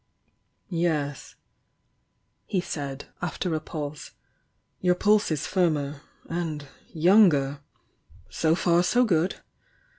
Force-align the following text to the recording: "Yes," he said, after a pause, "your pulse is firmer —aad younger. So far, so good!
"Yes," 0.67 1.35
he 2.47 2.59
said, 2.59 3.05
after 3.21 3.53
a 3.53 3.59
pause, 3.59 4.13
"your 4.79 4.95
pulse 4.95 5.29
is 5.29 5.45
firmer 5.45 6.01
—aad 6.27 6.67
younger. 6.91 7.59
So 8.27 8.55
far, 8.55 8.81
so 8.81 9.05
good! 9.05 9.35